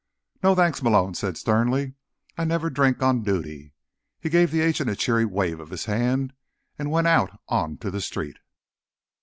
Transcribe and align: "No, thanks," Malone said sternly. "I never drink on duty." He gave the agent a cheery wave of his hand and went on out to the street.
"No, 0.41 0.55
thanks," 0.55 0.81
Malone 0.81 1.13
said 1.13 1.37
sternly. 1.37 1.93
"I 2.35 2.43
never 2.43 2.71
drink 2.71 3.03
on 3.03 3.21
duty." 3.21 3.75
He 4.19 4.31
gave 4.31 4.49
the 4.49 4.61
agent 4.61 4.89
a 4.89 4.95
cheery 4.95 5.25
wave 5.25 5.59
of 5.59 5.69
his 5.69 5.85
hand 5.85 6.33
and 6.79 6.89
went 6.89 7.05
on 7.05 7.37
out 7.47 7.81
to 7.81 7.91
the 7.91 8.01
street. 8.01 8.37